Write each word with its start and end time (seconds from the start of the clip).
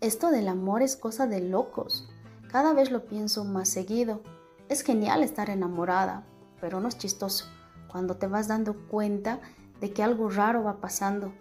Esto 0.00 0.30
del 0.30 0.48
amor 0.48 0.82
es 0.82 0.96
cosa 0.96 1.26
de 1.26 1.40
locos. 1.40 2.08
Cada 2.50 2.72
vez 2.72 2.90
lo 2.90 3.06
pienso 3.06 3.44
más 3.44 3.68
seguido. 3.68 4.22
Es 4.68 4.82
genial 4.82 5.22
estar 5.22 5.50
enamorada, 5.50 6.26
pero 6.60 6.80
no 6.80 6.88
es 6.88 6.98
chistoso 6.98 7.46
cuando 7.94 8.16
te 8.16 8.26
vas 8.26 8.48
dando 8.48 8.74
cuenta 8.88 9.40
de 9.80 9.92
que 9.92 10.02
algo 10.02 10.28
raro 10.28 10.64
va 10.64 10.80
pasando. 10.80 11.32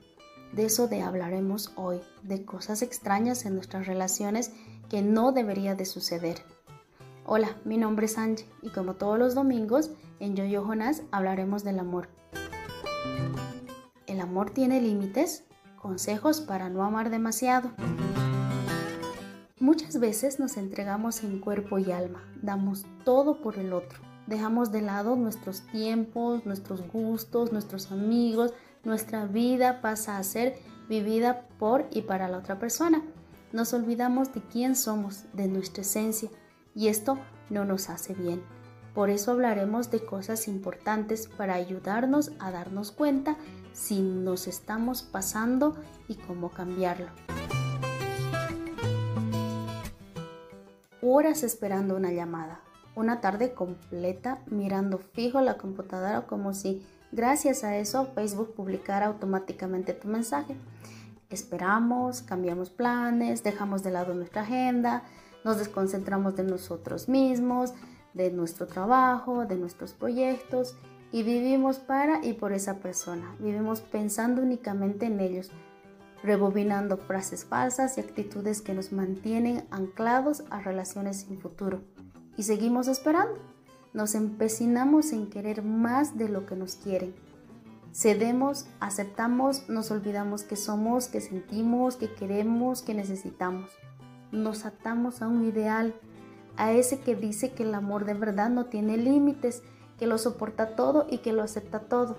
De 0.52 0.66
eso 0.66 0.88
de 0.88 1.02
hablaremos 1.02 1.72
hoy, 1.76 2.00
de 2.22 2.46
cosas 2.46 2.84
extrañas 2.84 3.46
en 3.46 3.56
nuestras 3.56 3.88
relaciones 3.88 4.52
que 4.88 5.02
no 5.02 5.32
debería 5.32 5.74
de 5.74 5.86
suceder. 5.86 6.44
Hola, 7.26 7.58
mi 7.66 7.78
nombre 7.78 8.06
es 8.06 8.20
Angie 8.20 8.48
y 8.62 8.70
como 8.70 8.94
todos 8.94 9.18
los 9.18 9.34
domingos 9.34 9.90
en 10.20 10.36
Yo 10.36 10.46
Yo 10.46 10.64
Jonás 10.64 11.02
hablaremos 11.12 11.64
del 11.64 11.80
amor. 11.80 12.10
¿El 14.06 14.20
amor 14.20 14.52
tiene 14.52 14.80
límites? 14.80 15.46
Consejos 15.84 16.40
para 16.40 16.70
no 16.70 16.82
amar 16.82 17.10
demasiado. 17.10 17.70
Muchas 19.60 20.00
veces 20.00 20.40
nos 20.40 20.56
entregamos 20.56 21.26
en 21.26 21.42
cuerpo 21.42 21.78
y 21.78 21.92
alma, 21.92 22.24
damos 22.42 22.86
todo 23.04 23.42
por 23.42 23.60
el 23.60 23.74
otro, 23.74 24.00
dejamos 24.26 24.72
de 24.72 24.82
lado 24.82 25.18
nuestros 25.18 25.68
tiempos, 25.74 26.46
nuestros 26.46 26.88
gustos, 26.88 27.52
nuestros 27.52 27.92
amigos, 27.92 28.54
nuestra 28.86 29.26
vida 29.26 29.82
pasa 29.82 30.18
a 30.18 30.24
ser 30.24 30.58
vivida 30.88 31.50
por 31.60 31.86
y 31.92 32.04
para 32.04 32.30
la 32.30 32.38
otra 32.38 32.60
persona. 32.60 33.04
Nos 33.52 33.74
olvidamos 33.74 34.34
de 34.34 34.42
quién 34.42 34.78
somos, 34.78 35.26
de 35.34 35.50
nuestra 35.50 35.82
esencia, 35.82 36.30
y 36.74 36.88
esto 36.88 37.20
no 37.50 37.66
nos 37.66 37.90
hace 37.90 38.14
bien. 38.14 38.42
Por 38.96 39.10
eso 39.10 39.32
hablaremos 39.32 39.92
de 39.92 40.06
cosas 40.06 40.48
importantes 40.48 41.28
para 41.28 41.56
ayudarnos 41.56 42.32
a 42.40 42.52
darnos 42.52 42.92
cuenta 42.92 43.36
si 43.74 44.02
nos 44.02 44.48
estamos 44.48 45.02
pasando 45.02 45.76
y 46.08 46.16
cómo 46.16 46.50
cambiarlo. 46.50 47.08
Horas 51.02 51.44
esperando 51.44 51.98
una 51.98 52.12
llamada, 52.12 52.62
una 52.96 53.20
tarde 53.20 53.54
completa 53.54 54.40
mirando 54.46 55.00
fijo 55.00 55.42
la 55.42 55.58
computadora 55.58 56.28
como 56.28 56.54
si 56.54 56.86
gracias 57.12 57.64
a 57.64 57.76
eso 57.78 58.06
Facebook 58.16 58.54
publicara 58.56 59.08
automáticamente 59.08 59.94
tu 59.94 60.08
mensaje. 60.08 60.56
Esperamos, 61.30 62.22
cambiamos 62.22 62.70
planes, 62.70 63.44
dejamos 63.44 63.84
de 63.84 63.92
lado 63.92 64.14
nuestra 64.14 64.44
agenda, 64.44 65.04
nos 65.44 65.58
desconcentramos 65.58 66.36
de 66.36 66.44
nosotros 66.44 67.10
mismos, 67.10 67.74
de 68.14 68.32
nuestro 68.32 68.68
trabajo, 68.68 69.46
de 69.46 69.56
nuestros 69.56 69.94
proyectos 69.94 70.78
y 71.14 71.22
vivimos 71.22 71.78
para 71.78 72.26
y 72.26 72.34
por 72.34 72.54
esa 72.54 72.80
persona. 72.80 73.36
Vivimos 73.40 73.82
pensando 73.82 74.42
únicamente 74.42 75.06
en 75.06 75.20
ellos, 75.20 75.52
rebobinando 76.24 76.98
frases 76.98 77.46
falsas 77.46 77.98
y 77.98 78.02
actitudes 78.02 78.64
que 78.64 78.74
nos 78.74 78.92
mantienen 78.92 79.64
anclados 79.70 80.44
a 80.50 80.60
relaciones 80.60 81.18
sin 81.18 81.40
futuro. 81.40 81.84
Y 82.36 82.44
seguimos 82.44 82.88
esperando. 82.88 83.38
Nos 83.94 84.16
empecinamos 84.16 85.14
en 85.14 85.30
querer 85.30 85.62
más 85.62 86.18
de 86.18 86.30
lo 86.30 86.48
que 86.48 86.56
nos 86.56 86.78
quieren. 86.78 87.14
Cedemos, 87.94 88.66
aceptamos, 88.80 89.70
nos 89.70 89.92
olvidamos 89.92 90.42
que 90.42 90.56
somos, 90.56 91.10
que 91.10 91.22
sentimos, 91.22 91.96
que 91.96 92.12
queremos, 92.12 92.82
que 92.82 92.96
necesitamos. 92.96 93.70
Nos 94.32 94.66
atamos 94.66 95.22
a 95.22 95.28
un 95.28 95.46
ideal 95.46 95.94
a 96.58 96.72
ese 96.72 97.02
que 97.02 97.16
dice 97.16 97.52
que 97.52 97.62
el 97.62 97.76
amor 97.76 98.06
de 98.06 98.16
verdad 98.16 98.50
no 98.50 98.66
tiene 98.66 98.98
límites, 98.98 99.62
que 100.04 100.08
lo 100.08 100.18
soporta 100.18 100.76
todo 100.76 101.08
y 101.10 101.20
que 101.20 101.32
lo 101.32 101.44
acepta 101.44 101.80
todo. 101.80 102.18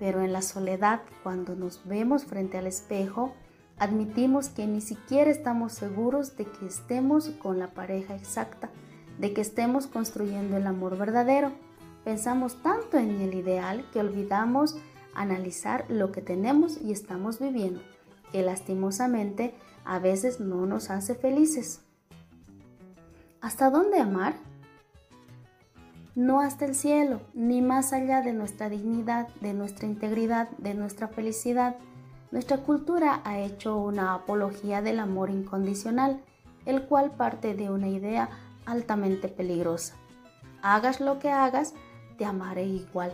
Pero 0.00 0.20
en 0.20 0.32
la 0.32 0.42
soledad, 0.42 1.02
cuando 1.22 1.54
nos 1.54 1.86
vemos 1.86 2.24
frente 2.24 2.58
al 2.58 2.66
espejo, 2.66 3.34
admitimos 3.78 4.48
que 4.48 4.66
ni 4.66 4.80
siquiera 4.80 5.30
estamos 5.30 5.74
seguros 5.74 6.36
de 6.36 6.46
que 6.46 6.66
estemos 6.66 7.28
con 7.40 7.60
la 7.60 7.68
pareja 7.68 8.16
exacta, 8.16 8.68
de 9.20 9.32
que 9.32 9.42
estemos 9.42 9.86
construyendo 9.86 10.56
el 10.56 10.66
amor 10.66 10.98
verdadero. 10.98 11.52
Pensamos 12.02 12.60
tanto 12.64 12.98
en 12.98 13.20
el 13.20 13.32
ideal 13.32 13.88
que 13.92 14.00
olvidamos 14.00 14.76
analizar 15.14 15.84
lo 15.88 16.10
que 16.10 16.20
tenemos 16.20 16.82
y 16.82 16.90
estamos 16.90 17.38
viviendo, 17.38 17.80
que 18.32 18.42
lastimosamente 18.42 19.54
a 19.84 20.00
veces 20.00 20.40
no 20.40 20.66
nos 20.66 20.90
hace 20.90 21.14
felices. 21.14 21.80
¿Hasta 23.40 23.70
dónde 23.70 24.00
amar? 24.00 24.47
No 26.18 26.40
hasta 26.40 26.64
el 26.64 26.74
cielo, 26.74 27.20
ni 27.32 27.62
más 27.62 27.92
allá 27.92 28.22
de 28.22 28.32
nuestra 28.32 28.68
dignidad, 28.68 29.28
de 29.40 29.54
nuestra 29.54 29.86
integridad, 29.86 30.48
de 30.58 30.74
nuestra 30.74 31.06
felicidad. 31.06 31.76
Nuestra 32.32 32.56
cultura 32.56 33.20
ha 33.22 33.38
hecho 33.38 33.76
una 33.76 34.14
apología 34.14 34.82
del 34.82 34.98
amor 34.98 35.30
incondicional, 35.30 36.20
el 36.66 36.82
cual 36.82 37.12
parte 37.12 37.54
de 37.54 37.70
una 37.70 37.86
idea 37.86 38.30
altamente 38.66 39.28
peligrosa. 39.28 39.94
Hagas 40.60 41.00
lo 41.00 41.20
que 41.20 41.30
hagas, 41.30 41.74
te 42.16 42.24
amaré 42.24 42.64
igual. 42.64 43.12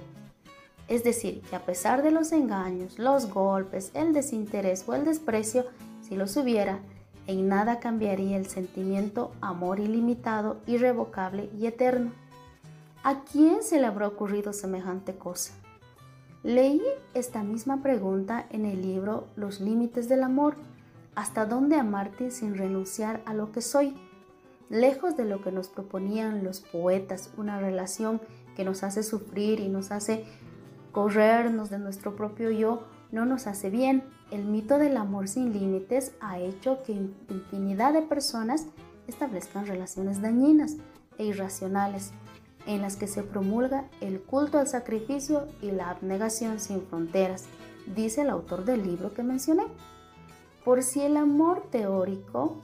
Es 0.89 1.05
decir, 1.05 1.43
que 1.43 1.57
a 1.57 1.67
pesar 1.67 2.03
de 2.03 2.11
los 2.11 2.33
engaños, 2.33 2.99
los 2.99 3.31
golpes, 3.31 3.91
el 3.93 4.15
desinterés 4.15 4.83
o 4.89 4.95
el 4.95 5.05
desprecio, 5.05 5.67
si 6.01 6.17
los 6.17 6.39
hubiera, 6.39 6.79
en 7.27 7.49
nada 7.49 7.81
cambiaría 7.81 8.39
el 8.39 8.47
sentimiento 8.47 9.31
amor 9.43 9.79
ilimitado, 9.79 10.57
irrevocable 10.67 11.51
y 11.55 11.67
eterno. 11.67 12.24
¿A 13.07 13.23
quién 13.23 13.63
se 13.63 13.79
le 13.79 13.85
habrá 13.85 14.09
ocurrido 14.09 14.55
semejante 14.55 15.15
cosa? 15.15 15.53
Leí 16.43 16.81
esta 17.13 17.43
misma 17.43 17.83
pregunta 17.83 18.47
en 18.49 18.65
el 18.65 18.81
libro 18.81 19.27
Los 19.37 19.61
límites 19.61 20.09
del 20.09 20.23
amor, 20.23 20.57
¿hasta 21.15 21.45
dónde 21.45 21.77
amarte 21.77 22.31
sin 22.31 22.57
renunciar 22.57 23.21
a 23.27 23.35
lo 23.35 23.53
que 23.53 23.61
soy? 23.61 23.95
Lejos 24.71 25.19
de 25.19 25.27
lo 25.27 25.43
que 25.43 25.53
nos 25.53 25.69
proponían 25.69 26.45
los 26.45 26.61
poetas, 26.63 27.31
una 27.37 27.61
relación 27.61 28.23
que 28.57 28.65
nos 28.65 28.83
hace 28.83 29.03
sufrir 29.03 29.61
y 29.61 29.69
nos 29.69 29.91
hace 29.91 30.25
corrernos 30.91 31.69
de 31.69 31.79
nuestro 31.79 32.17
propio 32.17 32.51
yo, 32.51 32.85
no 33.13 33.27
nos 33.27 33.47
hace 33.47 33.69
bien. 33.69 34.03
El 34.31 34.47
mito 34.47 34.79
del 34.79 34.97
amor 34.97 35.29
sin 35.29 35.53
límites 35.53 36.13
ha 36.23 36.39
hecho 36.39 36.83
que 36.83 36.93
infinidad 36.93 37.93
de 37.93 38.01
personas 38.01 38.65
establezcan 39.09 39.67
relaciones 39.67 40.23
dañinas 40.23 40.79
e 41.19 41.27
irracionales, 41.27 42.15
en 42.67 42.83
las 42.83 42.97
que 42.97 43.07
se 43.07 43.23
promulga 43.23 43.89
el 44.01 44.21
culto 44.21 44.59
al 44.59 44.69
sacrificio 44.69 45.49
y 45.61 45.71
la 45.71 45.91
abnegación 45.91 46.61
sin 46.61 46.83
fronteras, 46.83 47.45
dice 47.95 48.23
el 48.23 48.31
autor 48.31 48.65
del 48.65 48.83
libro 48.83 49.13
que 49.13 49.23
mencioné. 49.23 49.65
Por 50.65 50.83
si 50.83 51.03
el 51.03 51.17
amor 51.17 51.69
teórico, 51.71 52.57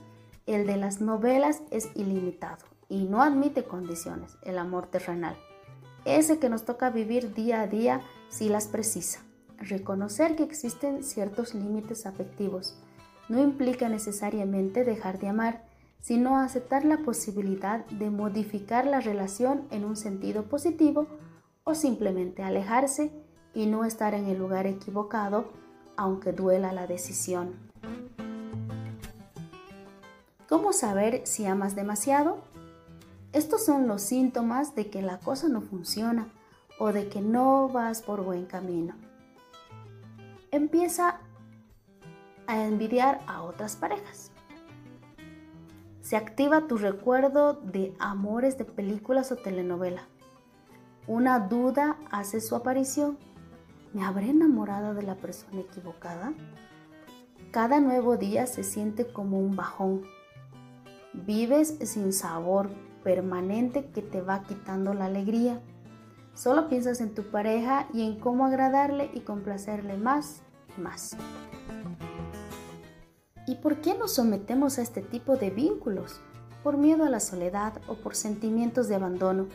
el 0.47 0.65
de 0.65 0.77
las 0.77 1.01
novelas 1.01 1.61
es 1.69 1.89
ilimitado 1.95 2.65
y 2.89 3.03
no 3.03 3.21
admite 3.21 3.63
condiciones, 3.63 4.37
el 4.43 4.57
amor 4.57 4.87
terrenal, 4.87 5.37
ese 6.05 6.39
que 6.39 6.49
nos 6.49 6.65
toca 6.65 6.89
vivir 6.89 7.33
día 7.33 7.61
a 7.61 7.67
día 7.67 8.01
si 8.29 8.49
las 8.49 8.67
precisa. 8.67 9.21
Reconocer 9.57 10.35
que 10.35 10.43
existen 10.43 11.03
ciertos 11.03 11.53
límites 11.53 12.07
afectivos 12.07 12.75
no 13.29 13.39
implica 13.39 13.87
necesariamente 13.87 14.83
dejar 14.83 15.19
de 15.19 15.29
amar, 15.29 15.63
sino 16.01 16.37
aceptar 16.37 16.83
la 16.83 16.97
posibilidad 16.97 17.85
de 17.85 18.09
modificar 18.09 18.85
la 18.85 18.99
relación 18.99 19.67
en 19.71 19.85
un 19.85 19.95
sentido 19.95 20.43
positivo 20.43 21.07
o 21.63 21.75
simplemente 21.75 22.43
alejarse 22.43 23.11
y 23.53 23.67
no 23.67 23.85
estar 23.85 24.13
en 24.13 24.25
el 24.25 24.37
lugar 24.37 24.67
equivocado 24.67 25.51
aunque 25.95 26.31
duela 26.31 26.73
la 26.73 26.87
decisión. 26.87 27.53
¿Cómo 30.49 30.73
saber 30.73 31.21
si 31.25 31.45
amas 31.45 31.75
demasiado? 31.75 32.39
Estos 33.31 33.63
son 33.63 33.87
los 33.87 34.01
síntomas 34.01 34.75
de 34.75 34.89
que 34.89 35.01
la 35.01 35.19
cosa 35.19 35.47
no 35.47 35.61
funciona 35.61 36.27
o 36.79 36.91
de 36.91 37.07
que 37.07 37.21
no 37.21 37.69
vas 37.69 38.01
por 38.01 38.23
buen 38.23 38.45
camino 38.45 38.95
empieza 40.51 41.19
a 42.45 42.65
envidiar 42.65 43.21
a 43.27 43.41
otras 43.43 43.75
parejas. 43.75 44.30
Se 46.11 46.17
activa 46.17 46.67
tu 46.67 46.75
recuerdo 46.75 47.53
de 47.53 47.95
amores 47.97 48.57
de 48.57 48.65
películas 48.65 49.31
o 49.31 49.37
telenovela. 49.37 50.09
Una 51.07 51.39
duda 51.39 51.95
hace 52.11 52.41
su 52.41 52.53
aparición. 52.57 53.17
¿Me 53.93 54.03
habré 54.03 54.31
enamorado 54.31 54.93
de 54.93 55.03
la 55.03 55.15
persona 55.15 55.61
equivocada? 55.61 56.33
Cada 57.51 57.79
nuevo 57.79 58.17
día 58.17 58.45
se 58.45 58.65
siente 58.65 59.07
como 59.07 59.39
un 59.39 59.55
bajón. 59.55 60.01
Vives 61.13 61.77
sin 61.85 62.11
sabor 62.11 62.69
permanente 63.05 63.85
que 63.85 64.01
te 64.01 64.21
va 64.21 64.43
quitando 64.43 64.93
la 64.93 65.05
alegría. 65.05 65.61
Solo 66.33 66.67
piensas 66.67 66.99
en 66.99 67.15
tu 67.15 67.23
pareja 67.31 67.87
y 67.93 68.05
en 68.05 68.19
cómo 68.19 68.45
agradarle 68.45 69.09
y 69.13 69.21
complacerle 69.21 69.95
más 69.95 70.41
y 70.77 70.81
más. 70.81 71.15
¿Y 73.47 73.55
por 73.55 73.81
qué 73.81 73.97
nos 73.97 74.15
sometemos 74.15 74.77
a 74.77 74.81
este 74.81 75.01
tipo 75.01 75.35
de 75.35 75.49
vínculos? 75.49 76.21
Por 76.63 76.77
miedo 76.77 77.05
a 77.05 77.09
la 77.09 77.19
soledad 77.19 77.73
o 77.87 77.95
por 77.95 78.15
sentimientos 78.15 78.87
de 78.87 78.95
abandono, 78.95 79.47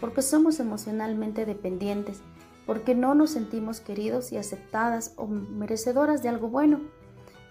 porque 0.00 0.22
somos 0.22 0.60
emocionalmente 0.60 1.44
dependientes, 1.44 2.20
porque 2.66 2.94
no 2.94 3.14
nos 3.14 3.30
sentimos 3.30 3.80
queridos 3.80 4.30
y 4.32 4.36
aceptadas 4.36 5.12
o 5.16 5.26
merecedoras 5.26 6.22
de 6.22 6.28
algo 6.28 6.48
bueno. 6.48 6.80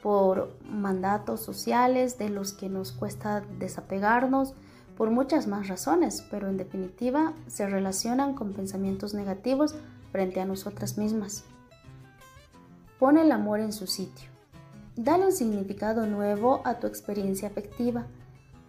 por 0.01 0.57
mandatos 0.67 1.41
sociales 1.41 2.17
de 2.17 2.29
los 2.29 2.53
que 2.53 2.69
nos 2.69 2.91
cuesta 2.91 3.41
desapegarnos, 3.59 4.55
por 4.97 5.11
muchas 5.11 5.45
más 5.45 5.67
razones, 5.67 6.25
pero 6.31 6.47
en 6.47 6.57
definitiva 6.57 7.33
se 7.45 7.67
relacionan 7.67 8.33
con 8.33 8.53
pensamientos 8.53 9.13
negativos 9.13 9.75
frente 10.11 10.41
a 10.41 10.45
nosotras 10.45 10.97
mismas. 10.97 11.43
Pon 12.97 13.19
el 13.19 13.31
amor 13.31 13.59
en 13.59 13.73
su 13.73 13.85
sitio. 13.85 14.30
Dale 14.97 15.25
un 15.25 15.31
significado 15.31 16.05
nuevo 16.05 16.61
a 16.65 16.79
tu 16.79 16.87
experiencia 16.87 17.47
afectiva. 17.47 18.07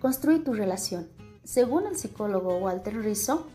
Construye 0.01 0.39
tu 0.39 0.53
relación. 0.53 1.09
Según 1.43 1.87
el 1.87 1.97
psicólogo 1.97 2.59
Walter 2.59 2.97
Rizzo, 2.97 3.49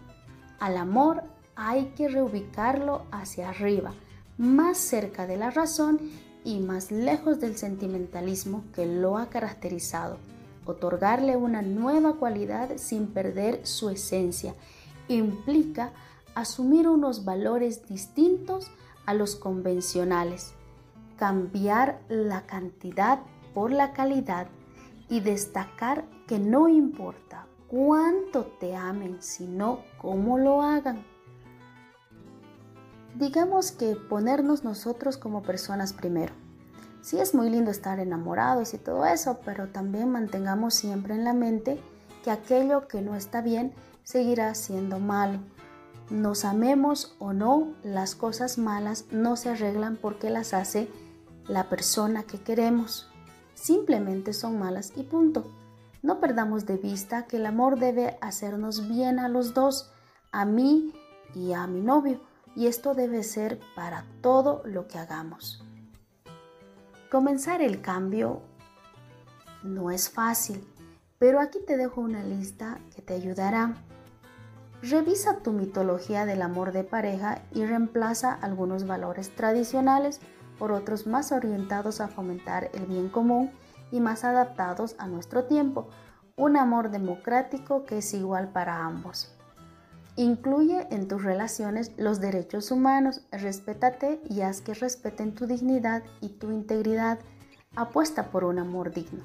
al 0.59 0.75
amor 0.75 1.23
hay 1.55 1.93
que 1.95 2.09
reubicarlo 2.09 3.03
hacia 3.09 3.49
arriba, 3.49 3.93
más 4.37 4.77
cerca 4.77 5.25
de 5.25 5.37
la 5.37 5.49
razón 5.49 5.99
y 6.43 6.59
más 6.59 6.91
lejos 6.91 7.39
del 7.39 7.55
sentimentalismo 7.55 8.63
que 8.73 8.85
lo 8.85 9.17
ha 9.17 9.29
caracterizado. 9.29 10.17
Otorgarle 10.65 11.37
una 11.37 11.61
nueva 11.61 12.15
cualidad 12.15 12.75
sin 12.75 13.07
perder 13.07 13.65
su 13.65 13.89
esencia 13.89 14.53
implica 15.07 15.93
asumir 16.35 16.89
unos 16.89 17.23
valores 17.23 17.87
distintos 17.87 18.69
a 19.05 19.13
los 19.13 19.37
convencionales, 19.37 20.53
cambiar 21.17 21.99
la 22.07 22.45
cantidad 22.45 23.19
por 23.53 23.71
la 23.71 23.91
calidad 23.93 24.47
y 25.09 25.19
destacar 25.19 26.05
que 26.27 26.39
no 26.39 26.67
importa 26.67 27.47
cuánto 27.67 28.45
te 28.59 28.75
amen, 28.75 29.17
sino 29.19 29.79
cómo 29.97 30.37
lo 30.37 30.61
hagan. 30.61 31.03
Digamos 33.15 33.71
que 33.71 33.95
ponernos 33.95 34.63
nosotros 34.63 35.17
como 35.17 35.41
personas 35.41 35.93
primero. 35.93 36.33
Sí 37.01 37.19
es 37.19 37.33
muy 37.33 37.49
lindo 37.49 37.71
estar 37.71 37.99
enamorados 37.99 38.73
y 38.73 38.77
todo 38.77 39.05
eso, 39.05 39.39
pero 39.43 39.69
también 39.69 40.11
mantengamos 40.11 40.75
siempre 40.75 41.15
en 41.15 41.23
la 41.23 41.33
mente 41.33 41.81
que 42.23 42.31
aquello 42.31 42.87
que 42.87 43.01
no 43.01 43.15
está 43.15 43.41
bien 43.41 43.73
seguirá 44.03 44.53
siendo 44.55 44.99
malo. 44.99 45.39
Nos 46.09 46.45
amemos 46.45 47.15
o 47.19 47.33
no, 47.33 47.73
las 47.83 48.15
cosas 48.15 48.57
malas 48.57 49.05
no 49.11 49.35
se 49.35 49.49
arreglan 49.49 49.97
porque 49.97 50.29
las 50.29 50.53
hace 50.53 50.89
la 51.47 51.69
persona 51.69 52.23
que 52.23 52.41
queremos. 52.41 53.09
Simplemente 53.53 54.33
son 54.33 54.59
malas 54.59 54.93
y 54.95 55.03
punto. 55.03 55.51
No 56.01 56.19
perdamos 56.19 56.65
de 56.65 56.77
vista 56.77 57.25
que 57.25 57.37
el 57.37 57.45
amor 57.45 57.79
debe 57.79 58.17
hacernos 58.21 58.87
bien 58.87 59.19
a 59.19 59.29
los 59.29 59.53
dos, 59.53 59.91
a 60.31 60.45
mí 60.45 60.93
y 61.33 61.53
a 61.53 61.67
mi 61.67 61.81
novio 61.81 62.19
y 62.57 62.65
esto 62.65 62.95
debe 62.95 63.21
ser 63.21 63.59
para 63.75 64.03
todo 64.21 64.63
lo 64.65 64.87
que 64.87 64.97
hagamos. 64.97 65.63
Comenzar 67.11 67.61
el 67.61 67.81
cambio 67.81 68.41
no 69.61 69.91
es 69.91 70.09
fácil, 70.09 70.67
pero 71.19 71.39
aquí 71.39 71.59
te 71.65 71.77
dejo 71.77 72.01
una 72.01 72.23
lista 72.23 72.79
que 72.95 73.03
te 73.03 73.13
ayudará. 73.13 73.75
Revisa 74.81 75.37
tu 75.43 75.51
mitología 75.51 76.25
del 76.25 76.41
amor 76.41 76.71
de 76.71 76.83
pareja 76.83 77.43
y 77.53 77.63
reemplaza 77.63 78.33
algunos 78.33 78.87
valores 78.87 79.35
tradicionales 79.35 80.19
por 80.57 80.71
otros 80.71 81.07
más 81.07 81.31
orientados 81.31 82.01
a 82.01 82.07
fomentar 82.07 82.69
el 82.73 82.85
bien 82.85 83.09
común 83.09 83.51
y 83.91 83.99
más 83.99 84.23
adaptados 84.23 84.95
a 84.99 85.07
nuestro 85.07 85.45
tiempo. 85.45 85.87
Un 86.35 86.57
amor 86.57 86.91
democrático 86.91 87.85
que 87.85 87.99
es 87.99 88.13
igual 88.13 88.49
para 88.49 88.85
ambos. 88.85 89.31
Incluye 90.15 90.87
en 90.89 91.07
tus 91.07 91.23
relaciones 91.23 91.91
los 91.95 92.19
derechos 92.19 92.71
humanos, 92.71 93.21
respétate 93.31 94.19
y 94.27 94.41
haz 94.41 94.61
que 94.61 94.73
respeten 94.73 95.35
tu 95.35 95.45
dignidad 95.45 96.03
y 96.21 96.29
tu 96.29 96.51
integridad. 96.51 97.19
Apuesta 97.75 98.31
por 98.31 98.43
un 98.43 98.57
amor 98.57 98.91
digno. 98.91 99.23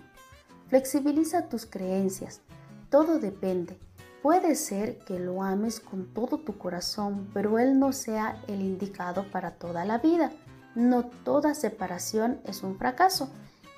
Flexibiliza 0.68 1.48
tus 1.48 1.64
creencias. 1.64 2.42
Todo 2.90 3.18
depende. 3.18 3.78
Puede 4.22 4.54
ser 4.54 4.98
que 4.98 5.18
lo 5.18 5.42
ames 5.42 5.80
con 5.80 6.12
todo 6.12 6.38
tu 6.38 6.58
corazón, 6.58 7.28
pero 7.32 7.58
él 7.58 7.78
no 7.78 7.92
sea 7.92 8.42
el 8.46 8.60
indicado 8.60 9.24
para 9.30 9.52
toda 9.52 9.86
la 9.86 9.98
vida. 9.98 10.30
No 10.74 11.04
toda 11.04 11.54
separación 11.54 12.40
es 12.44 12.62
un 12.62 12.76
fracaso. 12.76 13.30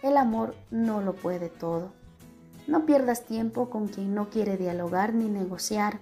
El 0.02 0.17
amor 0.17 0.55
no 0.70 1.00
lo 1.00 1.14
puede 1.14 1.49
todo. 1.49 1.93
No 2.67 2.87
pierdas 2.87 3.25
tiempo 3.25 3.69
con 3.69 3.88
quien 3.88 4.14
no 4.14 4.31
quiere 4.31 4.56
dialogar 4.56 5.14
ni 5.14 5.29
negociar. 5.29 5.99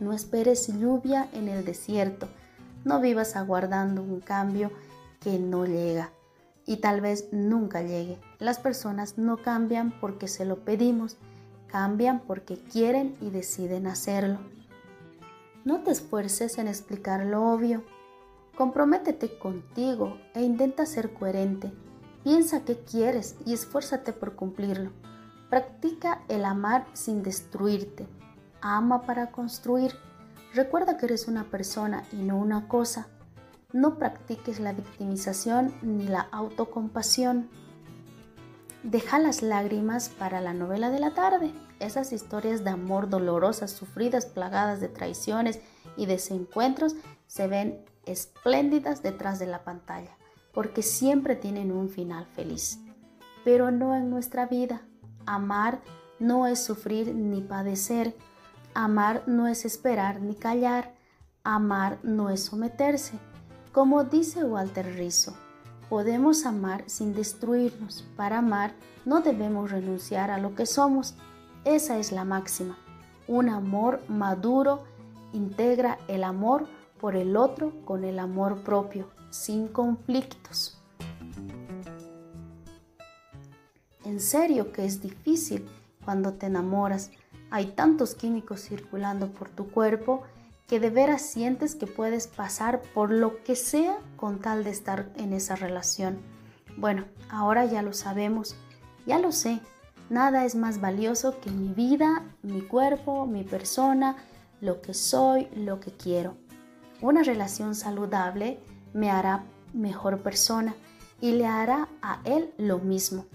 No 0.00 0.12
esperes 0.12 0.68
lluvia 0.68 1.28
en 1.32 1.48
el 1.48 1.64
desierto. 1.64 2.28
No 2.84 3.00
vivas 3.00 3.36
aguardando 3.36 4.02
un 4.02 4.20
cambio 4.20 4.70
que 5.20 5.38
no 5.38 5.64
llega 5.66 6.10
y 6.66 6.76
tal 6.78 7.00
vez 7.00 7.28
nunca 7.32 7.82
llegue. 7.82 8.18
Las 8.38 8.58
personas 8.58 9.18
no 9.18 9.38
cambian 9.38 9.92
porque 10.00 10.28
se 10.28 10.44
lo 10.44 10.64
pedimos, 10.64 11.16
cambian 11.66 12.20
porque 12.20 12.56
quieren 12.56 13.16
y 13.20 13.30
deciden 13.30 13.86
hacerlo. 13.86 14.38
No 15.64 15.82
te 15.82 15.90
esfuerces 15.90 16.58
en 16.58 16.68
explicar 16.68 17.24
lo 17.24 17.52
obvio. 17.52 17.84
Comprométete 18.56 19.38
contigo 19.38 20.18
e 20.34 20.42
intenta 20.42 20.86
ser 20.86 21.12
coherente. 21.14 21.72
Piensa 22.22 22.64
qué 22.64 22.78
quieres 22.78 23.36
y 23.44 23.52
esfuérzate 23.54 24.12
por 24.12 24.36
cumplirlo. 24.36 24.90
Practica 25.50 26.22
el 26.28 26.44
amar 26.44 26.86
sin 26.92 27.22
destruirte 27.22 28.06
ama 28.62 29.02
para 29.02 29.30
construir. 29.30 29.92
Recuerda 30.54 30.96
que 30.96 31.06
eres 31.06 31.28
una 31.28 31.44
persona 31.44 32.04
y 32.12 32.16
no 32.16 32.38
una 32.38 32.68
cosa. 32.68 33.08
No 33.72 33.98
practiques 33.98 34.60
la 34.60 34.72
victimización 34.72 35.74
ni 35.82 36.06
la 36.06 36.20
autocompasión. 36.30 37.50
Deja 38.82 39.18
las 39.18 39.42
lágrimas 39.42 40.08
para 40.08 40.40
la 40.40 40.54
novela 40.54 40.90
de 40.90 41.00
la 41.00 41.14
tarde. 41.14 41.52
Esas 41.80 42.12
historias 42.12 42.64
de 42.64 42.70
amor 42.70 43.08
dolorosas, 43.08 43.70
sufridas, 43.70 44.26
plagadas 44.26 44.80
de 44.80 44.88
traiciones 44.88 45.60
y 45.96 46.06
desencuentros 46.06 46.94
se 47.26 47.48
ven 47.48 47.84
espléndidas 48.06 49.02
detrás 49.02 49.38
de 49.38 49.46
la 49.46 49.64
pantalla, 49.64 50.16
porque 50.52 50.82
siempre 50.82 51.36
tienen 51.36 51.72
un 51.72 51.88
final 51.88 52.26
feliz. 52.26 52.78
Pero 53.44 53.70
no 53.70 53.94
en 53.94 54.10
nuestra 54.10 54.46
vida. 54.46 54.82
Amar 55.26 55.80
no 56.18 56.46
es 56.46 56.64
sufrir 56.64 57.14
ni 57.14 57.40
padecer, 57.40 58.14
Amar 58.74 59.22
no 59.26 59.48
es 59.48 59.66
esperar 59.66 60.22
ni 60.22 60.34
callar, 60.34 60.94
amar 61.44 61.98
no 62.02 62.30
es 62.30 62.44
someterse. 62.44 63.18
Como 63.70 64.04
dice 64.04 64.44
Walter 64.44 64.94
Rizzo, 64.96 65.34
podemos 65.90 66.46
amar 66.46 66.84
sin 66.86 67.12
destruirnos. 67.12 68.06
Para 68.16 68.38
amar 68.38 68.72
no 69.04 69.20
debemos 69.20 69.70
renunciar 69.70 70.30
a 70.30 70.38
lo 70.38 70.54
que 70.54 70.64
somos. 70.64 71.16
Esa 71.66 71.98
es 71.98 72.12
la 72.12 72.24
máxima. 72.24 72.78
Un 73.28 73.50
amor 73.50 74.00
maduro 74.08 74.84
integra 75.34 75.98
el 76.08 76.24
amor 76.24 76.66
por 77.02 77.16
el 77.16 77.36
otro 77.36 77.72
con 77.84 78.04
el 78.04 78.20
amor 78.20 78.62
propio, 78.62 79.10
sin 79.30 79.66
conflictos. 79.66 80.80
En 84.04 84.20
serio 84.20 84.70
que 84.70 84.84
es 84.84 85.02
difícil 85.02 85.68
cuando 86.04 86.34
te 86.34 86.46
enamoras 86.46 87.10
hay 87.50 87.72
tantos 87.72 88.14
químicos 88.14 88.60
circulando 88.60 89.32
por 89.32 89.48
tu 89.48 89.68
cuerpo 89.68 90.22
que 90.68 90.78
de 90.78 90.90
veras 90.90 91.22
sientes 91.22 91.74
que 91.74 91.88
puedes 91.88 92.28
pasar 92.28 92.80
por 92.94 93.10
lo 93.10 93.42
que 93.42 93.56
sea 93.56 93.98
con 94.16 94.38
tal 94.38 94.62
de 94.62 94.70
estar 94.70 95.10
en 95.16 95.32
esa 95.32 95.56
relación. 95.56 96.18
Bueno, 96.76 97.06
ahora 97.28 97.64
ya 97.64 97.82
lo 97.82 97.94
sabemos, 97.94 98.54
ya 99.06 99.18
lo 99.18 99.32
sé, 99.32 99.58
nada 100.08 100.44
es 100.44 100.54
más 100.54 100.80
valioso 100.80 101.40
que 101.40 101.50
mi 101.50 101.74
vida, 101.74 102.22
mi 102.42 102.62
cuerpo, 102.62 103.26
mi 103.26 103.42
persona, 103.42 104.18
lo 104.60 104.80
que 104.80 104.94
soy, 104.94 105.48
lo 105.56 105.80
que 105.80 105.90
quiero. 105.90 106.36
Una 107.02 107.24
relación 107.24 107.74
saludable 107.74 108.60
me 108.94 109.10
hará 109.10 109.44
mejor 109.74 110.22
persona 110.22 110.76
y 111.20 111.32
le 111.32 111.46
hará 111.46 111.88
a 112.00 112.20
él 112.24 112.52
lo 112.58 112.78
mismo. 112.78 113.26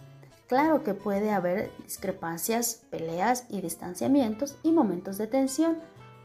Claro 0.47 0.83
que 0.83 0.93
puede 0.93 1.31
haber 1.31 1.69
discrepancias, 1.83 2.85
peleas 2.89 3.45
y 3.49 3.59
distanciamientos 3.59 4.55
y 4.63 4.71
momentos 4.71 5.17
de 5.17 5.27
tensión, 5.27 5.79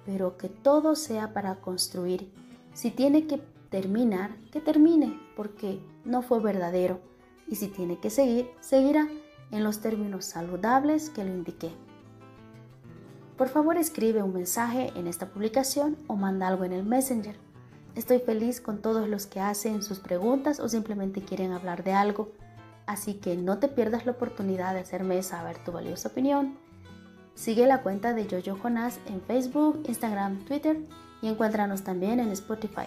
pero 0.06 0.38
que 0.38 0.48
todo 0.48 0.94
sea 0.94 1.32
para 1.32 1.56
construir. 1.56 2.32
Si 2.74 2.92
tiene 2.92 3.26
que 3.26 3.38
terminar, 3.70 4.36
que 4.52 4.60
termine, 4.60 5.18
porque 5.34 5.80
no 6.04 6.22
fue 6.22 6.38
verdadero. 6.38 7.00
Y 7.48 7.56
si 7.56 7.66
tiene 7.66 7.98
que 7.98 8.10
seguir, 8.10 8.50
seguirá 8.60 9.08
en 9.50 9.64
los 9.64 9.80
términos 9.80 10.26
saludables 10.26 11.10
que 11.10 11.24
lo 11.24 11.30
indiqué. 11.30 11.72
Por 13.42 13.48
favor 13.48 13.76
escribe 13.76 14.22
un 14.22 14.32
mensaje 14.32 14.92
en 14.94 15.08
esta 15.08 15.26
publicación 15.26 15.98
o 16.06 16.14
manda 16.14 16.46
algo 16.46 16.62
en 16.62 16.72
el 16.72 16.84
Messenger. 16.84 17.34
Estoy 17.96 18.20
feliz 18.20 18.60
con 18.60 18.80
todos 18.80 19.08
los 19.08 19.26
que 19.26 19.40
hacen 19.40 19.82
sus 19.82 19.98
preguntas 19.98 20.60
o 20.60 20.68
simplemente 20.68 21.22
quieren 21.22 21.50
hablar 21.50 21.82
de 21.82 21.92
algo 21.92 22.30
así 22.86 23.14
que 23.14 23.36
no 23.36 23.58
te 23.58 23.66
pierdas 23.66 24.06
la 24.06 24.12
oportunidad 24.12 24.74
de 24.74 24.78
hacerme 24.78 25.20
saber 25.24 25.58
tu 25.64 25.72
valiosa 25.72 26.10
opinión. 26.10 26.56
Sigue 27.34 27.66
la 27.66 27.82
cuenta 27.82 28.14
de 28.14 28.28
Jojo 28.30 28.62
Jonás 28.62 29.00
en 29.06 29.20
Facebook, 29.22 29.82
Instagram, 29.88 30.44
Twitter 30.44 30.78
y 31.20 31.26
encuéntranos 31.26 31.82
también 31.82 32.20
en 32.20 32.30
Spotify. 32.30 32.86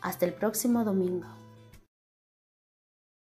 Hasta 0.00 0.24
el 0.24 0.32
próximo 0.32 0.84
domingo. 0.84 1.26